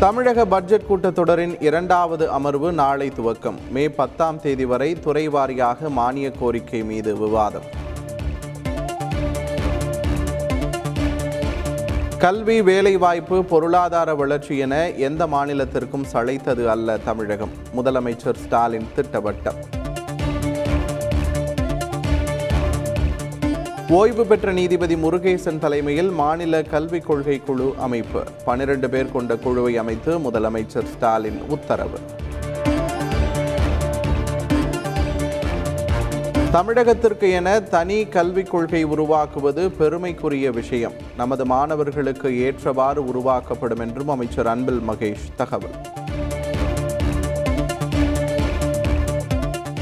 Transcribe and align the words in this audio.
தமிழக 0.00 0.44
பட்ஜெட் 0.46 0.86
கூட்டத்தொடரின் 0.90 1.62
இரண்டாவது 1.62 2.30
அமர்வு 2.30 2.72
நாளை 2.72 3.08
துவக்கம். 3.08 3.54
மே 3.70 3.88
பத்தாம் 3.88 4.40
தேதி 4.40 4.64
வரை 4.64 5.00
துறை 5.00 5.28
வாரியாக 5.28 5.88
மானிய 5.88 6.30
கோரிக்கை 6.30 6.84
மீது 6.84 7.16
விவாதம். 7.16 7.62
கல்வி 12.18 12.62
வேலைவாய்ப்பு 12.62 13.44
பொருளாதார 13.44 14.14
வளர்ச்சி 14.14 14.58
என 14.58 14.90
எந்த 14.90 15.26
மாநிலத்திற்கும் 15.26 16.06
சளைத்தது 16.12 16.66
அல்ல 16.66 16.98
தமிழகம். 16.98 17.50
முதலமைச்சர் 17.76 18.34
ஸ்டாலின் 18.34 18.88
திட்டவட்டம். 18.96 19.79
ஓய்வு 23.90 24.26
பெற்ற 24.26 24.52
நீதிபதி 24.52 24.94
முருகேசன் 24.94 25.58
தலைமையில் 25.58 26.10
மாநில 26.10 26.62
கல்விக் 26.62 27.06
கொள்கை 27.06 27.38
குழு 27.38 27.74
அமைப்பு. 27.78 28.22
பனிரெண்டு 28.44 28.90
பேர் 28.90 29.12
கொண்ட 29.12 29.36
குழுவை 29.36 29.76
அமைத்து 29.76 30.18
முதலமைச்சர் 30.18 30.84
ஸ்டாலின் 30.84 31.40
உத்தரவு. 31.48 31.98
தமிழகத்திற்கு 36.52 37.30
என 37.32 37.60
தனி 37.60 38.06
கல்விக் 38.06 38.50
கொள்கை 38.50 38.82
உருவாக்குவது 38.82 39.70
பெருமைக்குரிய 39.70 40.50
விஷயம். 40.50 40.92
நமது 41.16 41.46
மாணவர்களுக்கு 41.46 42.40
ஏற்றவாறு 42.40 43.04
உருவாக்கப்படும் 43.04 43.78
என்றும் 43.78 44.08
அமைச்சர் 44.08 44.46
அன்பில் 44.46 44.82
மகேஷ் 44.88 45.34
தகவல். 45.36 45.74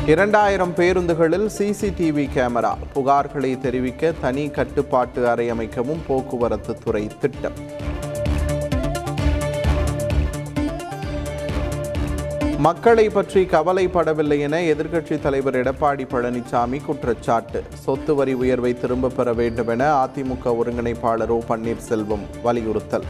இரண்டாயிரம் 0.09 0.75
பேருந்துகளில் 0.75 1.51
சிசிடிவி 1.59 2.29
கேமரா. 2.35 2.77
புகார்களை 2.95 3.59
தெரிவிக்க 3.59 4.13
தனி 4.21 4.49
கட்டுப்பாட்டு 4.49 5.29
அறை 5.29 5.53
அமைக்கவும் 5.53 5.99
போக்குவரத்து 6.07 6.75
துறை 6.85 7.11
திட்டம். 7.21 7.53
மக்களை 12.59 13.09
பற்றி 13.09 13.45
கவலைப்படவில்லை 13.45 14.41
என 14.41 14.61
எதிர்க்கட்சித் 14.61 15.23
தலைவர் 15.23 15.55
எடப்பாடி 15.55 16.05
பழனிசாமி 16.05 16.85
குற்றச்சாட்டு. 16.85 17.63
சொத்து 17.75 18.15
வரி 18.15 18.33
உயர்வை 18.33 18.81
திரும்பப் 18.81 19.17
பெற 19.17 19.33
வேண்டும் 19.33 19.69
என 19.69 20.05
அதிமுக 20.05 20.45
ஒருங்கிணைப்பாளர் 20.45 21.27
ஓ 21.27 21.41
பன்னீர்செல்வம் 21.49 22.27
வலியுறுத்தல். 22.43 23.05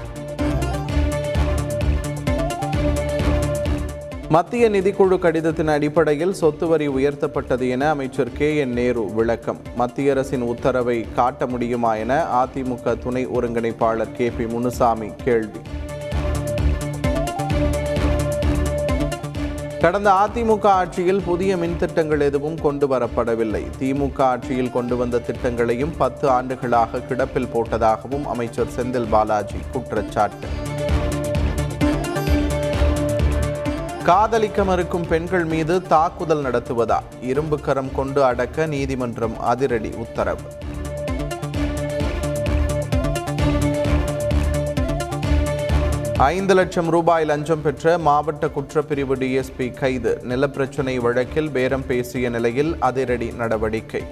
மத்திய 4.34 4.70
நிதிக்குழு 4.70 5.18
கடிதத்தின் 5.18 5.68
அடிப்படையில் 5.68 6.32
சொத்து 6.32 6.66
வரி 6.66 6.88
உயர்த்தப்பட்டது 6.88 7.68
என 7.68 7.88
அமைச்சர் 7.88 8.32
கே 8.32 8.56
என் 8.56 8.72
நேரு 8.72 9.12
விளக்கம். 9.12 9.60
மத்திய 9.76 10.10
அரசின் 10.10 10.42
உத்தரவை 10.42 11.06
காட்ட 11.14 11.46
முடியுமா 11.46 11.94
என 11.94 12.24
அதிமுக 12.42 12.98
துணை 12.98 13.26
ஒருங்கிணைப்பாளர் 13.26 14.12
கே 14.12 14.30
பி 14.30 14.46
முனுசாமி 14.46 15.08
கேள்வி. 15.24 15.62
கடந்த 19.80 20.12
அதிமுக 20.12 20.66
ஆட்சியில் 20.66 21.22
புதிய 21.22 21.56
மின் 21.56 21.78
திட்டங்கள் 21.78 22.20
எதுவும் 22.20 22.60
கொண்டு 22.60 22.86
வரப்படவில்லை. 22.86 23.64
திமுக 23.80 24.20
ஆட்சியில் 24.22 24.70
கொண்டு 24.70 24.96
வந்த 24.96 25.18
திட்டங்களையும் 25.18 25.96
பத்து 25.98 26.28
ஆண்டுகளாக 26.28 26.98
கிடப்பில் 26.98 27.52
போட்டதாகவும் 27.54 28.24
அமைச்சர் 28.24 28.74
செந்தில் 28.76 29.08
பாலாஜி 29.10 29.62
குற்றச்சாட்டு. 29.72 30.67
காதலிக்க 34.08 34.64
மறுக்கும் 34.64 35.06
பெண்கள் 35.08 35.44
மீது 35.44 35.82
தாக்குதல் 35.82 36.44
நடத்துவதா? 36.44 36.98
இரும்பு 37.20 37.60
கரம் 37.60 37.92
கொண்டு 37.92 38.24
அடக்க 38.24 38.66
நீதிமன்றம் 38.66 39.40
அதிரடி 39.40 39.90
உத்தரவு. 39.96 40.40
ஐந்து 46.16 46.54
லட்சம் 46.54 46.88
ரூபாய் 46.88 47.24
லஞ்சம் 47.24 47.62
பெற்ற 47.62 47.98
மாவட்ட 47.98 48.46
குற்றப்பிரிவு 48.46 49.16
டிஎஸ்பி 49.16 49.74
கைது. 49.74 50.20
நிலப்பிரச்சினை 50.28 50.96
வழக்கில் 50.96 51.50
பேரம் 51.50 51.86
பேசிய 51.86 52.30
நிலையில் 52.30 52.76
அதிரடி 52.78 53.30
நடவடிக்கை. 53.30 54.04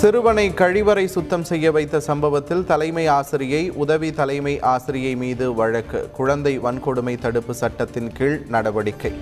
சிறுவனை 0.00 0.50
கழிவறை 0.50 1.04
சுத்தம் 1.04 1.44
செய்ய 1.44 1.72
வைத்த 1.72 2.00
சம்பவத்தில் 2.00 2.64
தலைமை 2.64 3.06
ஆசிரியை 3.06 3.70
உதவி 3.70 4.12
தலைமை 4.12 4.60
ஆசிரியை 4.60 5.16
மீது 5.16 5.54
வழக்கு. 5.54 6.10
குழந்தை 6.10 6.60
வன்கொடுமை 6.60 7.18
தடுப்பு 7.18 7.54
சட்டத்தின் 7.54 8.12
கீழ் 8.12 8.44
நடவடிக்கை. 8.48 9.12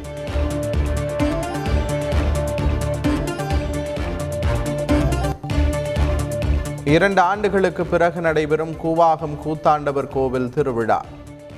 இரண்டு 6.85 7.21
ஆண்டுகளுக்கு 7.21 7.87
பிறகு 7.87 8.21
நடைபெறும் 8.21 8.75
கூவாகம் 8.85 9.39
கூத்தாண்டவர் 9.47 10.09
கோவில் 10.09 10.51
திருவிழா. 10.51 11.05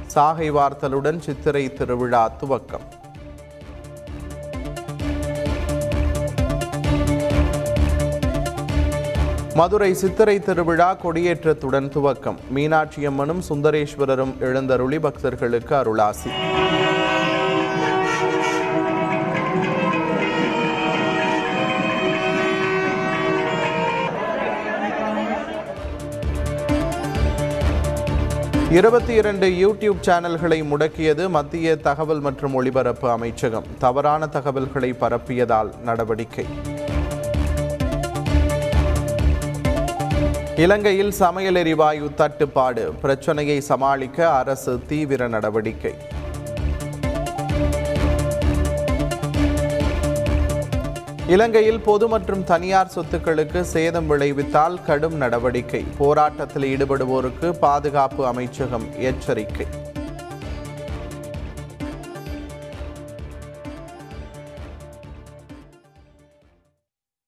சாகை 0.07 0.53
வார்த்தலுடன் 0.53 1.19
சித்திரை 1.19 1.73
திருவிழா 1.73 2.33
துவக்கம். 2.41 2.98
மதுரை 9.59 9.95
சித்திரை 9.95 10.41
திருவிழா 10.41 10.89
கொடியேற்றத்துடன் 10.95 11.87
துவக்கம். 11.95 12.37
மீனாட்சியம்மனும் 12.55 13.41
சுந்தரேஸ்வரரும் 13.49 14.35
எழுந்தருளி 14.41 14.99
பக்தர்களுக்கு 14.99 15.75
அருளாசி. 15.75 16.31
இருபத்தி 28.71 29.15
இரண்டு 29.15 29.47
யூடியூப் 29.49 30.05
சேனல்களை 30.07 30.63
முடக்கியது 30.73 31.29
மத்திய 31.29 31.77
தகவல் 31.77 32.21
மற்றும் 32.21 32.55
ஒளிபரப்பு 32.55 33.11
அமைச்சகம். 33.11 33.65
தவறான 33.79 34.27
தகவல்களை 34.27 34.93
பரப்பியதால் 34.93 35.71
நடவடிக்கை. 35.83 36.47
இலங்கையில் 40.63 41.11
சமையல் 41.11 41.55
எரிவாயு 41.55 42.15
தட்டுப்பாடு. 42.15 42.93
பிரச்சனையை 43.03 43.61
சமாளிக்க 43.61 44.31
அரசு 44.31 44.81
தீவிர 44.87 45.29
நடவடிக்கை. 45.29 45.93
இலங்கையில் 51.27 51.81
பொது 51.81 52.09
மற்றும் 52.09 52.45
தனியார் 52.45 52.93
சொத்துக்களுக்கு 52.95 53.61
சேதம் 53.61 54.11
விளைவித்தால் 54.11 54.85
கடும் 54.85 55.17
நடவடிக்கை. 55.17 55.85
போராட்டத்தில் 55.99 56.77
ஈடுபடுவோருக்கு 56.77 57.51
பாதுகாப்பு 57.53 58.27
அமைச்சகம் 58.27 58.89
எச்சரிக்கை. 59.11 59.67